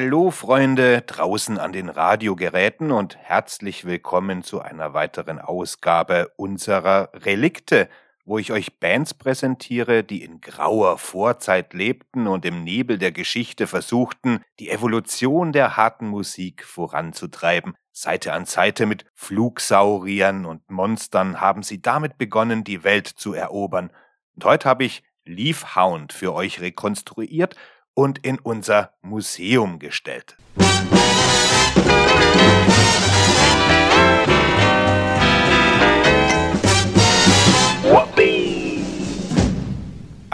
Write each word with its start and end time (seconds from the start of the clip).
Hallo 0.00 0.30
Freunde 0.30 1.02
draußen 1.02 1.58
an 1.58 1.72
den 1.72 1.88
Radiogeräten 1.88 2.92
und 2.92 3.16
herzlich 3.16 3.84
willkommen 3.84 4.44
zu 4.44 4.60
einer 4.60 4.94
weiteren 4.94 5.40
Ausgabe 5.40 6.30
unserer 6.36 7.10
Relikte, 7.14 7.88
wo 8.24 8.38
ich 8.38 8.52
euch 8.52 8.78
Bands 8.78 9.12
präsentiere, 9.12 10.04
die 10.04 10.22
in 10.22 10.40
grauer 10.40 10.98
Vorzeit 10.98 11.74
lebten 11.74 12.28
und 12.28 12.44
im 12.44 12.62
Nebel 12.62 12.98
der 12.98 13.10
Geschichte 13.10 13.66
versuchten, 13.66 14.40
die 14.60 14.70
Evolution 14.70 15.50
der 15.50 15.76
harten 15.76 16.06
Musik 16.06 16.64
voranzutreiben. 16.64 17.74
Seite 17.90 18.34
an 18.34 18.44
Seite 18.44 18.86
mit 18.86 19.04
Flugsauriern 19.14 20.46
und 20.46 20.70
Monstern 20.70 21.40
haben 21.40 21.64
sie 21.64 21.82
damit 21.82 22.18
begonnen, 22.18 22.62
die 22.62 22.84
Welt 22.84 23.08
zu 23.08 23.34
erobern. 23.34 23.90
Und 24.36 24.44
heute 24.44 24.68
habe 24.68 24.84
ich 24.84 25.02
Leaf 25.24 25.74
Hound 25.74 26.12
für 26.12 26.32
euch 26.34 26.60
rekonstruiert 26.60 27.56
und 27.98 28.24
in 28.24 28.38
unser 28.38 28.92
Museum 29.02 29.80
gestellt. 29.80 30.36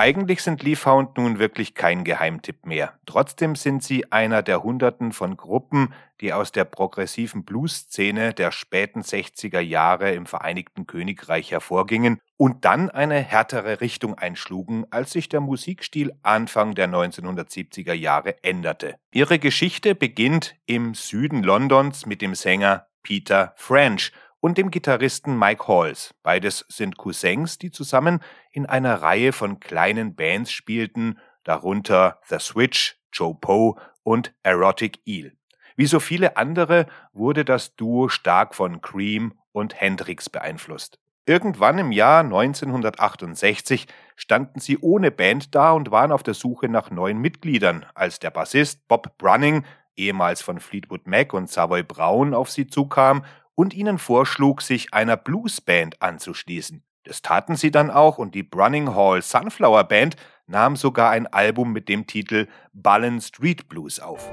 Eigentlich 0.04 0.42
sind 0.42 0.62
Leafhound 0.62 1.16
nun 1.16 1.38
wirklich 1.38 1.72
kein 1.72 2.04
Geheimtipp 2.04 2.66
mehr. 2.66 2.92
Trotzdem 3.06 3.56
sind 3.56 3.82
sie 3.82 4.12
einer 4.12 4.42
der 4.42 4.62
Hunderten 4.62 5.12
von 5.12 5.34
Gruppen, 5.34 5.94
die 6.20 6.34
aus 6.34 6.52
der 6.52 6.66
progressiven 6.66 7.46
Blues-Szene 7.46 8.34
der 8.34 8.52
späten 8.52 9.00
60er 9.00 9.60
Jahre 9.60 10.12
im 10.12 10.26
Vereinigten 10.26 10.86
Königreich 10.86 11.52
hervorgingen 11.52 12.20
und 12.36 12.66
dann 12.66 12.90
eine 12.90 13.18
härtere 13.18 13.80
Richtung 13.80 14.12
einschlugen, 14.12 14.84
als 14.90 15.12
sich 15.12 15.30
der 15.30 15.40
Musikstil 15.40 16.12
Anfang 16.22 16.74
der 16.74 16.90
1970er 16.90 17.94
Jahre 17.94 18.44
änderte. 18.44 18.96
Ihre 19.10 19.38
Geschichte 19.38 19.94
beginnt 19.94 20.54
im 20.66 20.92
Süden 20.92 21.42
Londons 21.42 22.04
mit 22.04 22.20
dem 22.20 22.34
Sänger 22.34 22.88
Peter 23.02 23.54
French 23.56 24.12
und 24.44 24.58
dem 24.58 24.70
Gitarristen 24.70 25.38
Mike 25.38 25.68
Halls. 25.68 26.14
Beides 26.22 26.66
sind 26.68 26.98
Cousins, 26.98 27.56
die 27.56 27.70
zusammen 27.70 28.20
in 28.52 28.66
einer 28.66 29.00
Reihe 29.00 29.32
von 29.32 29.58
kleinen 29.58 30.14
Bands 30.16 30.52
spielten, 30.52 31.18
darunter 31.44 32.20
The 32.28 32.36
Switch, 32.40 33.00
Joe 33.10 33.34
Poe 33.34 33.76
und 34.02 34.34
Erotic 34.42 35.00
Eel. 35.06 35.32
Wie 35.76 35.86
so 35.86 35.98
viele 35.98 36.36
andere 36.36 36.84
wurde 37.14 37.46
das 37.46 37.74
Duo 37.74 38.10
stark 38.10 38.54
von 38.54 38.82
Cream 38.82 39.32
und 39.52 39.80
Hendrix 39.80 40.28
beeinflusst. 40.28 40.98
Irgendwann 41.24 41.78
im 41.78 41.90
Jahr 41.90 42.20
1968 42.20 43.86
standen 44.14 44.60
sie 44.60 44.76
ohne 44.76 45.10
Band 45.10 45.54
da 45.54 45.72
und 45.72 45.90
waren 45.90 46.12
auf 46.12 46.22
der 46.22 46.34
Suche 46.34 46.68
nach 46.68 46.90
neuen 46.90 47.18
Mitgliedern, 47.18 47.86
als 47.94 48.18
der 48.18 48.30
Bassist 48.30 48.86
Bob 48.88 49.16
Brunning, 49.16 49.64
ehemals 49.96 50.42
von 50.42 50.60
Fleetwood 50.60 51.06
Mac 51.06 51.32
und 51.32 51.48
Savoy 51.48 51.82
Brown, 51.82 52.34
auf 52.34 52.50
sie 52.50 52.66
zukam 52.66 53.24
und 53.54 53.74
ihnen 53.74 53.98
vorschlug, 53.98 54.62
sich 54.62 54.92
einer 54.94 55.16
Bluesband 55.16 56.00
anzuschließen. 56.02 56.82
Das 57.04 57.20
taten 57.20 57.56
sie 57.56 57.70
dann 57.70 57.90
auch 57.90 58.16
und 58.18 58.34
die 58.34 58.42
Brunning 58.42 58.94
Hall 58.94 59.20
Sunflower 59.20 59.84
Band 59.84 60.16
nahm 60.46 60.76
sogar 60.76 61.10
ein 61.10 61.26
Album 61.26 61.72
mit 61.72 61.88
dem 61.88 62.06
Titel 62.06 62.48
Ballin 62.72 63.20
Street 63.20 63.68
Blues 63.68 64.00
auf. 64.00 64.30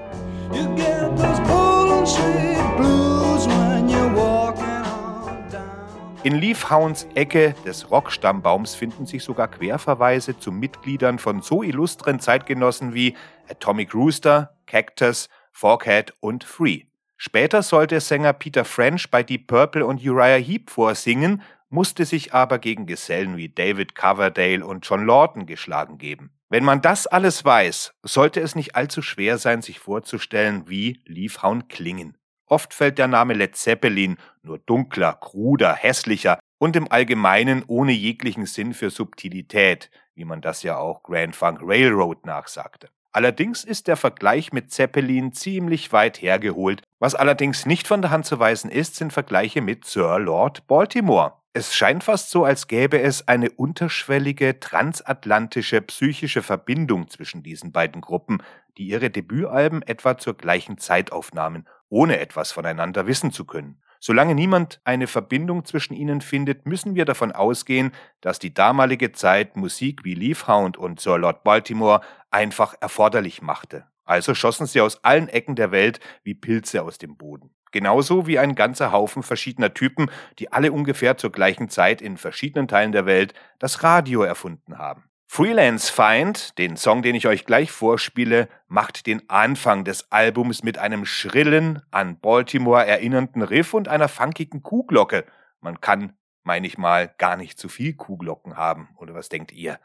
In 6.23 6.35
Leafhounds 6.35 7.07
Ecke 7.15 7.55
des 7.65 7.89
Rockstammbaums 7.89 8.75
finden 8.75 9.07
sich 9.07 9.23
sogar 9.23 9.47
Querverweise 9.47 10.37
zu 10.37 10.51
Mitgliedern 10.51 11.17
von 11.17 11.41
so 11.41 11.63
illustren 11.63 12.19
Zeitgenossen 12.19 12.93
wie 12.93 13.15
Atomic 13.49 13.95
Rooster, 13.95 14.55
Cactus, 14.67 15.29
Forkhead 15.51 16.13
und 16.19 16.43
Free. 16.43 16.90
Später 17.23 17.61
sollte 17.61 17.99
Sänger 17.99 18.33
Peter 18.33 18.65
French 18.65 19.11
bei 19.11 19.21
Deep 19.21 19.45
Purple 19.45 19.85
und 19.85 20.03
Uriah 20.03 20.43
Heep 20.43 20.71
vorsingen, 20.71 21.43
musste 21.69 22.03
sich 22.03 22.33
aber 22.33 22.57
gegen 22.57 22.87
Gesellen 22.87 23.37
wie 23.37 23.47
David 23.47 23.93
Coverdale 23.93 24.65
und 24.65 24.87
John 24.87 25.05
Lawton 25.05 25.45
geschlagen 25.45 25.99
geben. 25.99 26.31
Wenn 26.49 26.63
man 26.63 26.81
das 26.81 27.05
alles 27.05 27.45
weiß, 27.45 27.93
sollte 28.01 28.39
es 28.39 28.55
nicht 28.55 28.75
allzu 28.75 29.03
schwer 29.03 29.37
sein, 29.37 29.61
sich 29.61 29.77
vorzustellen, 29.77 30.63
wie 30.67 30.99
Leafhound 31.05 31.69
klingen. 31.69 32.17
Oft 32.47 32.73
fällt 32.73 32.97
der 32.97 33.07
Name 33.07 33.35
Led 33.35 33.55
Zeppelin 33.55 34.17
nur 34.41 34.57
dunkler, 34.57 35.13
kruder, 35.13 35.75
hässlicher 35.75 36.39
und 36.57 36.75
im 36.75 36.91
Allgemeinen 36.91 37.63
ohne 37.67 37.91
jeglichen 37.91 38.47
Sinn 38.47 38.73
für 38.73 38.89
Subtilität, 38.89 39.91
wie 40.15 40.25
man 40.25 40.41
das 40.41 40.63
ja 40.63 40.77
auch 40.77 41.03
Grand 41.03 41.35
Funk 41.35 41.59
Railroad 41.61 42.25
nachsagte. 42.25 42.89
Allerdings 43.11 43.63
ist 43.63 43.87
der 43.87 43.97
Vergleich 43.97 44.53
mit 44.53 44.71
Zeppelin 44.71 45.33
ziemlich 45.33 45.91
weit 45.93 46.21
hergeholt. 46.21 46.81
Was 47.01 47.15
allerdings 47.15 47.65
nicht 47.65 47.87
von 47.87 48.03
der 48.03 48.11
Hand 48.11 48.27
zu 48.27 48.37
weisen 48.37 48.69
ist, 48.69 48.95
sind 48.95 49.11
Vergleiche 49.11 49.59
mit 49.59 49.85
Sir 49.85 50.19
Lord 50.19 50.67
Baltimore. 50.67 51.33
Es 51.51 51.73
scheint 51.73 52.03
fast 52.03 52.29
so, 52.29 52.45
als 52.45 52.67
gäbe 52.67 53.01
es 53.01 53.27
eine 53.27 53.49
unterschwellige 53.49 54.59
transatlantische 54.59 55.81
psychische 55.81 56.43
Verbindung 56.43 57.09
zwischen 57.09 57.41
diesen 57.41 57.71
beiden 57.71 58.01
Gruppen, 58.01 58.43
die 58.77 58.85
ihre 58.85 59.09
Debütalben 59.09 59.81
etwa 59.81 60.19
zur 60.19 60.37
gleichen 60.37 60.77
Zeit 60.77 61.11
aufnahmen, 61.11 61.67
ohne 61.89 62.19
etwas 62.19 62.51
voneinander 62.51 63.07
wissen 63.07 63.31
zu 63.31 63.45
können. 63.45 63.81
Solange 63.99 64.35
niemand 64.35 64.79
eine 64.83 65.07
Verbindung 65.07 65.65
zwischen 65.65 65.95
ihnen 65.95 66.21
findet, 66.21 66.67
müssen 66.67 66.93
wir 66.93 67.05
davon 67.05 67.31
ausgehen, 67.31 67.93
dass 68.21 68.37
die 68.37 68.53
damalige 68.53 69.11
Zeit 69.11 69.57
Musik 69.57 70.03
wie 70.03 70.13
Leafhound 70.13 70.77
und 70.77 70.99
Sir 70.99 71.17
Lord 71.17 71.43
Baltimore 71.43 72.01
einfach 72.29 72.75
erforderlich 72.79 73.41
machte. 73.41 73.87
Also 74.05 74.33
schossen 74.33 74.65
sie 74.65 74.81
aus 74.81 75.03
allen 75.03 75.27
Ecken 75.29 75.55
der 75.55 75.71
Welt 75.71 75.99
wie 76.23 76.33
Pilze 76.33 76.83
aus 76.83 76.97
dem 76.97 77.17
Boden. 77.17 77.51
Genauso 77.71 78.27
wie 78.27 78.37
ein 78.37 78.55
ganzer 78.55 78.91
Haufen 78.91 79.23
verschiedener 79.23 79.73
Typen, 79.73 80.11
die 80.39 80.51
alle 80.51 80.71
ungefähr 80.71 81.17
zur 81.17 81.31
gleichen 81.31 81.69
Zeit 81.69 82.01
in 82.01 82.17
verschiedenen 82.17 82.67
Teilen 82.67 82.91
der 82.91 83.05
Welt 83.05 83.33
das 83.59 83.83
Radio 83.83 84.23
erfunden 84.23 84.77
haben. 84.77 85.05
Freelance 85.33 85.93
Find, 85.93 86.57
den 86.57 86.75
Song, 86.75 87.01
den 87.01 87.15
ich 87.15 87.25
euch 87.25 87.45
gleich 87.45 87.71
vorspiele, 87.71 88.49
macht 88.67 89.07
den 89.07 89.29
Anfang 89.29 89.85
des 89.85 90.11
Albums 90.11 90.61
mit 90.61 90.77
einem 90.77 91.05
schrillen, 91.05 91.81
an 91.89 92.19
Baltimore 92.19 92.85
erinnernden 92.85 93.41
Riff 93.41 93.73
und 93.73 93.87
einer 93.87 94.09
funkigen 94.09 94.61
Kuhglocke. 94.61 95.23
Man 95.61 95.79
kann, 95.79 96.17
meine 96.43 96.67
ich 96.67 96.77
mal, 96.77 97.13
gar 97.17 97.37
nicht 97.37 97.57
zu 97.57 97.69
viel 97.69 97.93
Kuhglocken 97.93 98.57
haben. 98.57 98.89
Oder 98.97 99.13
was 99.13 99.29
denkt 99.29 99.53
ihr? 99.53 99.79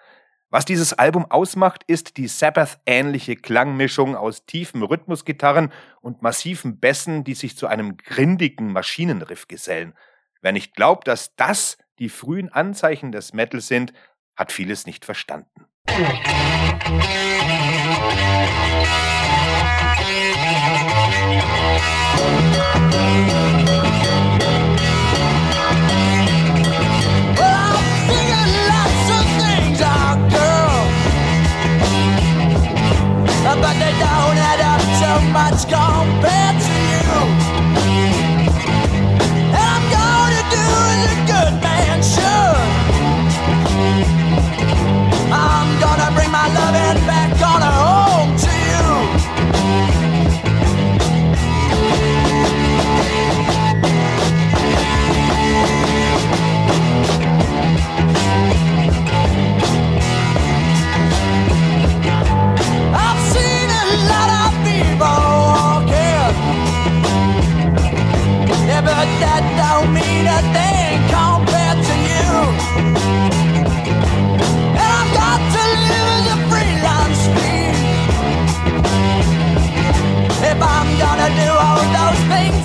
Was 0.48 0.64
dieses 0.64 0.92
Album 0.92 1.28
ausmacht, 1.28 1.82
ist 1.86 2.16
die 2.16 2.28
Sabbath-ähnliche 2.28 3.36
Klangmischung 3.36 4.16
aus 4.16 4.46
tiefen 4.46 4.82
Rhythmusgitarren 4.82 5.72
und 6.00 6.22
massiven 6.22 6.78
Bässen, 6.78 7.24
die 7.24 7.34
sich 7.34 7.56
zu 7.56 7.66
einem 7.66 7.96
grindigen 7.96 8.72
Maschinenriff 8.72 9.48
gesellen. 9.48 9.94
Wer 10.42 10.52
nicht 10.52 10.74
glaubt, 10.74 11.08
dass 11.08 11.34
das 11.34 11.78
die 11.98 12.08
frühen 12.08 12.52
Anzeichen 12.52 13.10
des 13.10 13.32
Metal 13.32 13.60
sind, 13.60 13.92
hat 14.36 14.52
vieles 14.52 14.86
nicht 14.86 15.04
verstanden. 15.04 15.66
but 23.66 23.85
God's 35.48 35.64
gone 35.64 36.20
bad. 36.22 36.45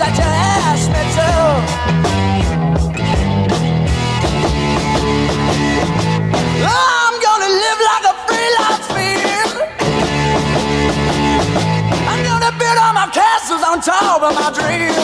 that 0.01 0.17
you 0.17 0.25
asked 0.25 0.89
me 0.89 1.03
to. 1.17 1.29
I'm 6.65 7.15
gonna 7.21 7.51
live 7.63 7.79
like 7.89 8.05
a 8.09 8.15
fiend. 8.25 8.55
I'm 12.09 12.21
gonna 12.25 12.51
build 12.57 12.77
all 12.81 12.93
my 12.93 13.07
castles 13.13 13.61
on 13.61 13.81
top 13.81 14.23
of 14.23 14.33
my 14.33 14.49
dreams. 14.57 15.00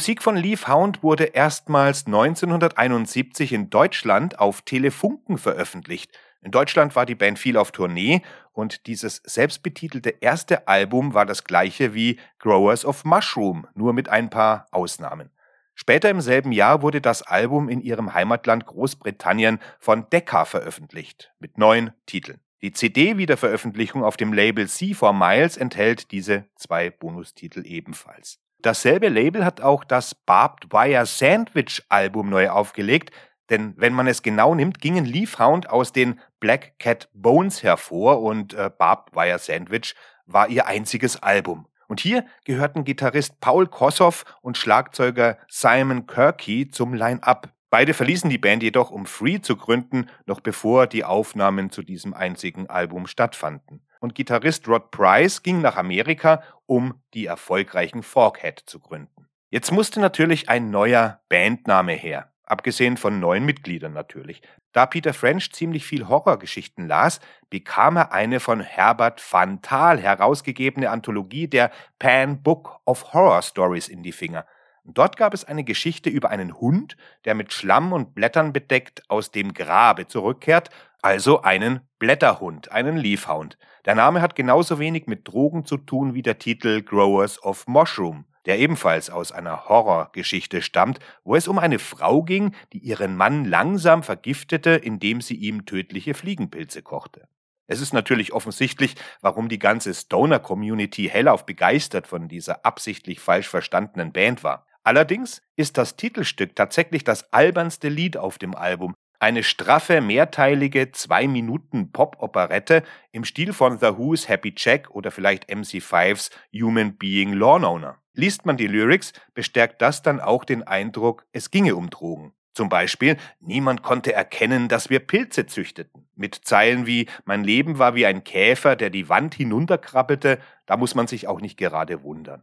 Musik 0.00 0.22
von 0.22 0.34
Leaf 0.34 0.66
Hound 0.66 1.02
wurde 1.02 1.24
erstmals 1.24 2.06
1971 2.06 3.52
in 3.52 3.68
Deutschland 3.68 4.38
auf 4.38 4.62
Telefunken 4.62 5.36
veröffentlicht. 5.36 6.10
In 6.40 6.50
Deutschland 6.50 6.96
war 6.96 7.04
die 7.04 7.14
Band 7.14 7.38
viel 7.38 7.58
auf 7.58 7.70
Tournee 7.70 8.22
und 8.54 8.86
dieses 8.86 9.20
selbstbetitelte 9.26 10.08
erste 10.22 10.66
Album 10.68 11.12
war 11.12 11.26
das 11.26 11.44
gleiche 11.44 11.92
wie 11.92 12.18
Growers 12.38 12.86
of 12.86 13.04
Mushroom, 13.04 13.66
nur 13.74 13.92
mit 13.92 14.08
ein 14.08 14.30
paar 14.30 14.68
Ausnahmen. 14.70 15.28
Später 15.74 16.08
im 16.08 16.22
selben 16.22 16.52
Jahr 16.52 16.80
wurde 16.80 17.02
das 17.02 17.20
Album 17.20 17.68
in 17.68 17.82
ihrem 17.82 18.14
Heimatland 18.14 18.64
Großbritannien 18.64 19.58
von 19.78 20.08
Decca 20.08 20.46
veröffentlicht, 20.46 21.30
mit 21.40 21.58
neun 21.58 21.92
Titeln. 22.06 22.40
Die 22.62 22.72
CD-Wiederveröffentlichung 22.72 24.02
auf 24.02 24.16
dem 24.16 24.32
Label 24.32 24.64
C4 24.64 25.12
Miles 25.12 25.58
enthält 25.58 26.10
diese 26.10 26.46
zwei 26.56 26.88
Bonustitel 26.88 27.66
ebenfalls. 27.66 28.40
Dasselbe 28.62 29.08
Label 29.08 29.44
hat 29.44 29.60
auch 29.62 29.84
das 29.84 30.14
Barbed 30.14 30.72
Wire 30.72 31.06
Sandwich 31.06 31.82
Album 31.88 32.28
neu 32.28 32.50
aufgelegt, 32.50 33.10
denn 33.48 33.74
wenn 33.78 33.94
man 33.94 34.06
es 34.06 34.22
genau 34.22 34.54
nimmt, 34.54 34.80
gingen 34.80 35.06
Leafhound 35.06 35.70
aus 35.70 35.92
den 35.92 36.20
Black 36.40 36.78
Cat 36.78 37.08
Bones 37.14 37.62
hervor 37.62 38.20
und 38.20 38.52
äh, 38.54 38.70
Barbed 38.76 39.14
Wire 39.16 39.38
Sandwich 39.38 39.94
war 40.26 40.48
ihr 40.48 40.66
einziges 40.66 41.22
Album. 41.22 41.66
Und 41.88 42.00
hier 42.00 42.24
gehörten 42.44 42.84
Gitarrist 42.84 43.40
Paul 43.40 43.66
Kossoff 43.66 44.24
und 44.42 44.56
Schlagzeuger 44.56 45.38
Simon 45.48 46.06
Kirky 46.06 46.68
zum 46.68 46.94
Line-Up. 46.94 47.48
Beide 47.70 47.94
verließen 47.94 48.30
die 48.30 48.38
Band 48.38 48.62
jedoch, 48.62 48.90
um 48.90 49.06
Free 49.06 49.40
zu 49.40 49.56
gründen, 49.56 50.08
noch 50.26 50.40
bevor 50.40 50.86
die 50.86 51.04
Aufnahmen 51.04 51.70
zu 51.70 51.82
diesem 51.82 52.14
einzigen 52.14 52.68
Album 52.68 53.06
stattfanden 53.06 53.82
und 54.00 54.14
Gitarrist 54.14 54.66
Rod 54.66 54.90
Price 54.90 55.42
ging 55.42 55.60
nach 55.60 55.76
Amerika, 55.76 56.42
um 56.66 57.00
die 57.14 57.26
erfolgreichen 57.26 58.02
Forkhead 58.02 58.60
zu 58.66 58.80
gründen. 58.80 59.28
Jetzt 59.50 59.70
musste 59.72 60.00
natürlich 60.00 60.48
ein 60.48 60.70
neuer 60.70 61.20
Bandname 61.28 61.92
her, 61.92 62.32
abgesehen 62.44 62.96
von 62.96 63.20
neuen 63.20 63.44
Mitgliedern 63.44 63.92
natürlich. 63.92 64.42
Da 64.72 64.86
Peter 64.86 65.12
French 65.12 65.52
ziemlich 65.52 65.84
viel 65.84 66.06
Horrorgeschichten 66.06 66.86
las, 66.86 67.20
bekam 67.50 67.96
er 67.96 68.12
eine 68.12 68.38
von 68.38 68.60
Herbert 68.60 69.20
van 69.32 69.62
Thal 69.62 69.98
herausgegebene 70.00 70.90
Anthologie 70.90 71.48
der 71.48 71.72
Pan 71.98 72.42
Book 72.42 72.80
of 72.84 73.12
Horror 73.12 73.42
Stories 73.42 73.88
in 73.88 74.04
die 74.04 74.12
Finger. 74.12 74.46
Dort 74.84 75.16
gab 75.16 75.34
es 75.34 75.44
eine 75.44 75.64
Geschichte 75.64 76.10
über 76.10 76.30
einen 76.30 76.60
Hund, 76.60 76.96
der 77.24 77.34
mit 77.34 77.52
Schlamm 77.52 77.92
und 77.92 78.14
Blättern 78.14 78.52
bedeckt 78.52 79.02
aus 79.08 79.30
dem 79.30 79.54
Grabe 79.54 80.06
zurückkehrt, 80.06 80.70
also 81.02 81.42
einen 81.42 81.80
Blätterhund, 81.98 82.70
einen 82.72 82.96
Leafhound. 82.96 83.58
Der 83.84 83.94
Name 83.94 84.20
hat 84.20 84.34
genauso 84.34 84.78
wenig 84.78 85.06
mit 85.06 85.26
Drogen 85.26 85.64
zu 85.64 85.76
tun 85.76 86.14
wie 86.14 86.22
der 86.22 86.38
Titel 86.38 86.82
Growers 86.82 87.42
of 87.42 87.66
Mushroom, 87.66 88.26
der 88.46 88.58
ebenfalls 88.58 89.10
aus 89.10 89.32
einer 89.32 89.68
Horrorgeschichte 89.68 90.62
stammt, 90.62 90.98
wo 91.24 91.36
es 91.36 91.48
um 91.48 91.58
eine 91.58 91.78
Frau 91.78 92.22
ging, 92.22 92.54
die 92.72 92.78
ihren 92.78 93.16
Mann 93.16 93.44
langsam 93.44 94.02
vergiftete, 94.02 94.70
indem 94.70 95.20
sie 95.20 95.36
ihm 95.36 95.66
tödliche 95.66 96.14
Fliegenpilze 96.14 96.82
kochte. 96.82 97.28
Es 97.66 97.80
ist 97.80 97.92
natürlich 97.92 98.32
offensichtlich, 98.32 98.96
warum 99.20 99.48
die 99.48 99.60
ganze 99.60 99.94
Stoner-Community 99.94 101.08
hellauf 101.08 101.46
begeistert 101.46 102.08
von 102.08 102.26
dieser 102.26 102.66
absichtlich 102.66 103.20
falsch 103.20 103.48
verstandenen 103.48 104.12
Band 104.12 104.42
war. 104.42 104.66
Allerdings 104.82 105.42
ist 105.56 105.76
das 105.78 105.96
Titelstück 105.96 106.56
tatsächlich 106.56 107.04
das 107.04 107.32
albernste 107.32 107.88
Lied 107.88 108.16
auf 108.16 108.38
dem 108.38 108.54
Album, 108.54 108.94
eine 109.20 109.42
straffe, 109.42 110.00
mehrteilige, 110.00 110.92
zwei 110.92 111.28
Minuten 111.28 111.92
Pop-Operette 111.92 112.82
im 113.12 113.24
Stil 113.24 113.52
von 113.52 113.78
The 113.78 113.98
Who's 113.98 114.28
Happy 114.28 114.54
Jack 114.56 114.90
oder 114.90 115.10
vielleicht 115.10 115.50
MC5's 115.50 116.30
Human 116.54 116.96
Being 116.96 117.34
Lawn 117.34 117.64
Owner. 117.64 117.98
Liest 118.14 118.46
man 118.46 118.56
die 118.56 118.66
Lyrics, 118.66 119.12
bestärkt 119.34 119.82
das 119.82 120.02
dann 120.02 120.20
auch 120.20 120.44
den 120.44 120.62
Eindruck, 120.62 121.26
es 121.32 121.50
ginge 121.50 121.76
um 121.76 121.90
Drogen. 121.90 122.32
Zum 122.54 122.68
Beispiel, 122.68 123.16
niemand 123.40 123.82
konnte 123.82 124.12
erkennen, 124.12 124.68
dass 124.68 124.90
wir 124.90 124.98
Pilze 124.98 125.46
züchteten. 125.46 126.08
Mit 126.16 126.34
Zeilen 126.34 126.86
wie, 126.86 127.06
mein 127.24 127.44
Leben 127.44 127.78
war 127.78 127.94
wie 127.94 128.06
ein 128.06 128.24
Käfer, 128.24 128.74
der 128.74 128.90
die 128.90 129.08
Wand 129.08 129.34
hinunterkrabbelte, 129.34 130.40
da 130.66 130.76
muss 130.76 130.94
man 130.94 131.06
sich 131.06 131.28
auch 131.28 131.40
nicht 131.40 131.56
gerade 131.56 132.02
wundern. 132.02 132.42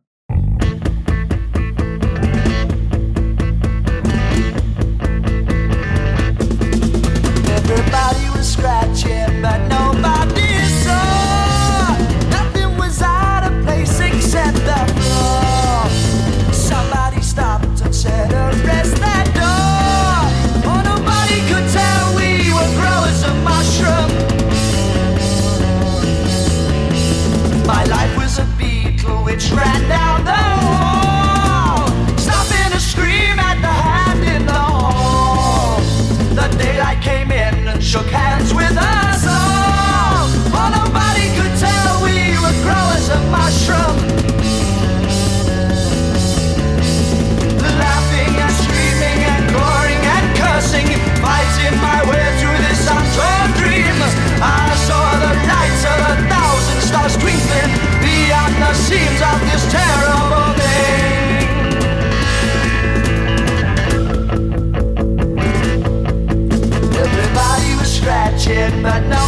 seams 58.87 59.21
of 59.21 59.39
this 59.51 59.63
terrible 59.69 60.53
thing. 60.59 61.47
Everybody 67.05 67.69
was 67.79 67.91
scratching, 67.97 68.81
but 68.81 69.01
no 69.07 69.26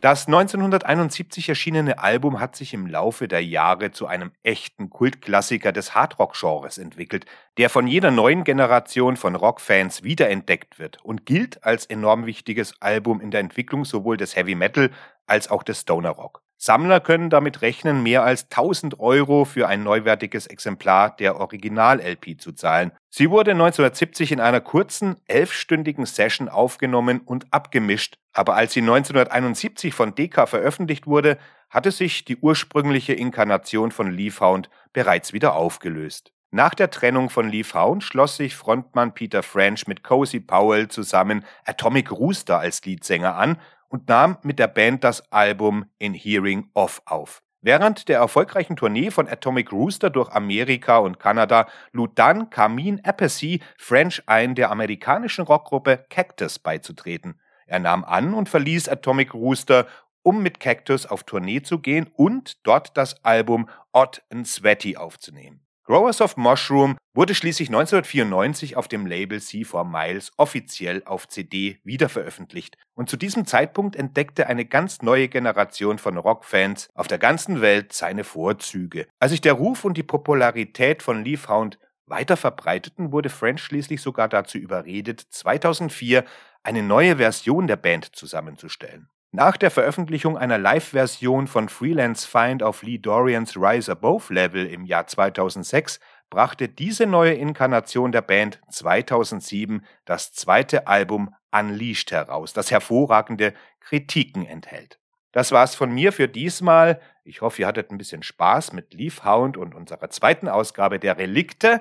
Das 0.00 0.28
1971 0.28 1.50
erschienene 1.50 1.98
Album 1.98 2.40
hat 2.40 2.56
sich 2.56 2.72
im 2.72 2.86
Laufe 2.86 3.28
der 3.28 3.44
Jahre 3.44 3.90
zu 3.90 4.06
einem 4.06 4.32
echten 4.42 4.88
Kultklassiker 4.88 5.72
des 5.72 5.94
Hardrock-Genres 5.94 6.78
entwickelt, 6.78 7.26
der 7.58 7.68
von 7.68 7.86
jeder 7.86 8.10
neuen 8.10 8.44
Generation 8.44 9.18
von 9.18 9.36
Rockfans 9.36 10.02
wiederentdeckt 10.02 10.78
wird 10.78 11.04
und 11.04 11.26
gilt 11.26 11.64
als 11.64 11.84
enorm 11.84 12.24
wichtiges 12.24 12.80
Album 12.80 13.20
in 13.20 13.30
der 13.30 13.40
Entwicklung 13.40 13.84
sowohl 13.84 14.16
des 14.16 14.36
Heavy 14.36 14.54
Metal 14.54 14.90
als 15.26 15.50
auch 15.50 15.62
des 15.62 15.82
Stoner 15.82 16.10
Rock. 16.10 16.42
Sammler 16.62 17.00
können 17.00 17.30
damit 17.30 17.62
rechnen, 17.62 18.02
mehr 18.02 18.22
als 18.22 18.44
1000 18.50 19.00
Euro 19.00 19.46
für 19.46 19.66
ein 19.66 19.82
neuwertiges 19.82 20.46
Exemplar 20.46 21.16
der 21.16 21.40
Original-LP 21.40 22.38
zu 22.38 22.52
zahlen. 22.52 22.92
Sie 23.08 23.30
wurde 23.30 23.52
1970 23.52 24.32
in 24.32 24.40
einer 24.40 24.60
kurzen, 24.60 25.16
elfstündigen 25.26 26.04
Session 26.04 26.50
aufgenommen 26.50 27.22
und 27.24 27.46
abgemischt, 27.50 28.16
aber 28.34 28.56
als 28.56 28.74
sie 28.74 28.82
1971 28.82 29.94
von 29.94 30.14
Decca 30.14 30.44
veröffentlicht 30.44 31.06
wurde, 31.06 31.38
hatte 31.70 31.92
sich 31.92 32.26
die 32.26 32.36
ursprüngliche 32.36 33.14
Inkarnation 33.14 33.90
von 33.90 34.10
Leafhound 34.10 34.68
bereits 34.92 35.32
wieder 35.32 35.56
aufgelöst. 35.56 36.30
Nach 36.50 36.74
der 36.74 36.90
Trennung 36.90 37.30
von 37.30 37.48
Leafhound 37.48 38.04
schloss 38.04 38.36
sich 38.36 38.54
Frontmann 38.54 39.14
Peter 39.14 39.42
French 39.42 39.86
mit 39.86 40.04
Cozy 40.04 40.40
Powell 40.40 40.88
zusammen 40.88 41.46
Atomic 41.64 42.10
Rooster 42.10 42.58
als 42.58 42.84
Leadsänger 42.84 43.36
an 43.36 43.56
und 43.90 44.08
nahm 44.08 44.38
mit 44.42 44.58
der 44.58 44.68
Band 44.68 45.04
das 45.04 45.30
Album 45.30 45.84
In 45.98 46.14
Hearing 46.14 46.70
Off 46.72 47.02
auf. 47.04 47.42
Während 47.62 48.08
der 48.08 48.18
erfolgreichen 48.18 48.76
Tournee 48.76 49.10
von 49.10 49.28
Atomic 49.28 49.70
Rooster 49.70 50.08
durch 50.08 50.30
Amerika 50.30 50.96
und 50.96 51.18
Kanada 51.18 51.68
lud 51.92 52.12
dann 52.14 52.48
Carmine 52.48 53.04
Appice 53.04 53.58
French 53.76 54.22
ein, 54.24 54.54
der 54.54 54.70
amerikanischen 54.70 55.44
Rockgruppe 55.44 56.06
Cactus 56.08 56.58
beizutreten. 56.58 57.38
Er 57.66 57.78
nahm 57.78 58.02
an 58.04 58.32
und 58.32 58.48
verließ 58.48 58.88
Atomic 58.88 59.34
Rooster, 59.34 59.86
um 60.22 60.42
mit 60.42 60.58
Cactus 60.58 61.04
auf 61.04 61.24
Tournee 61.24 61.60
zu 61.60 61.80
gehen 61.80 62.10
und 62.16 62.66
dort 62.66 62.96
das 62.96 63.22
Album 63.24 63.68
Odd 63.92 64.22
and 64.30 64.48
Sweaty 64.48 64.96
aufzunehmen. 64.96 65.60
Growers 65.84 66.20
of 66.20 66.36
Mushroom 66.36 66.96
wurde 67.14 67.34
schließlich 67.34 67.68
1994 67.68 68.76
auf 68.76 68.86
dem 68.86 69.06
Label 69.06 69.38
C4 69.38 69.84
Miles 69.84 70.30
offiziell 70.36 71.02
auf 71.04 71.26
CD 71.26 71.80
wiederveröffentlicht 71.84 72.76
und 72.94 73.08
zu 73.08 73.16
diesem 73.16 73.46
Zeitpunkt 73.46 73.96
entdeckte 73.96 74.46
eine 74.46 74.66
ganz 74.66 75.02
neue 75.02 75.28
Generation 75.28 75.98
von 75.98 76.16
Rockfans 76.16 76.88
auf 76.94 77.08
der 77.08 77.18
ganzen 77.18 77.60
Welt 77.60 77.92
seine 77.92 78.24
Vorzüge. 78.24 79.08
Als 79.18 79.32
sich 79.32 79.40
der 79.40 79.54
Ruf 79.54 79.84
und 79.84 79.96
die 79.96 80.02
Popularität 80.02 81.02
von 81.02 81.24
Leafhound 81.24 81.78
weiter 82.06 82.36
verbreiteten, 82.36 83.10
wurde 83.12 83.30
French 83.30 83.62
schließlich 83.62 84.02
sogar 84.02 84.28
dazu 84.28 84.58
überredet, 84.58 85.20
2004 85.30 86.24
eine 86.62 86.82
neue 86.82 87.16
Version 87.16 87.66
der 87.66 87.76
Band 87.76 88.14
zusammenzustellen. 88.14 89.08
Nach 89.32 89.56
der 89.56 89.70
Veröffentlichung 89.70 90.36
einer 90.36 90.58
Live-Version 90.58 91.46
von 91.46 91.68
Freelance 91.68 92.26
Find 92.26 92.64
auf 92.64 92.82
Lee 92.82 92.98
Dorians 92.98 93.56
Rise 93.56 93.92
Above 93.92 94.34
Level 94.34 94.66
im 94.66 94.84
Jahr 94.84 95.06
2006 95.06 96.00
brachte 96.30 96.68
diese 96.68 97.06
neue 97.06 97.34
Inkarnation 97.34 98.10
der 98.10 98.22
Band 98.22 98.60
2007 98.70 99.84
das 100.04 100.32
zweite 100.32 100.88
Album 100.88 101.32
Unleashed 101.52 102.10
heraus, 102.10 102.52
das 102.52 102.72
hervorragende 102.72 103.54
Kritiken 103.78 104.46
enthält. 104.46 104.98
Das 105.30 105.52
war's 105.52 105.76
von 105.76 105.92
mir 105.92 106.12
für 106.12 106.26
diesmal. 106.26 107.00
Ich 107.22 107.40
hoffe, 107.40 107.62
ihr 107.62 107.68
hattet 107.68 107.92
ein 107.92 107.98
bisschen 107.98 108.24
Spaß 108.24 108.72
mit 108.72 108.94
Leafhound 108.94 109.56
und 109.56 109.76
unserer 109.76 110.10
zweiten 110.10 110.48
Ausgabe 110.48 110.98
der 110.98 111.18
Relikte. 111.18 111.80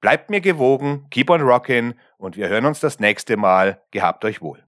Bleibt 0.00 0.30
mir 0.30 0.40
gewogen, 0.40 1.06
keep 1.10 1.28
on 1.28 1.42
rockin' 1.42 1.94
und 2.16 2.38
wir 2.38 2.48
hören 2.48 2.64
uns 2.64 2.80
das 2.80 2.98
nächste 2.98 3.36
Mal. 3.36 3.82
Gehabt 3.90 4.24
euch 4.24 4.40
wohl. 4.40 4.67